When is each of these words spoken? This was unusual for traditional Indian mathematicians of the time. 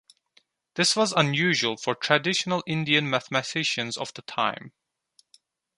This 0.73 0.95
was 0.95 1.13
unusual 1.13 1.77
for 1.77 1.93
traditional 1.93 2.63
Indian 2.65 3.07
mathematicians 3.07 3.97
of 3.97 4.11
the 4.15 4.23
time. 4.23 4.71